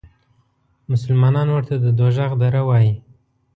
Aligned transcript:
مسلمانان 0.91 1.47
ورته 1.51 1.75
د 1.79 1.85
دوزخ 1.99 2.31
دره 2.41 2.61
وایي. 2.67 2.93